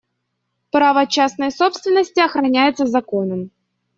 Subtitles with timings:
[0.71, 3.51] Право частной собственности охраняется законом.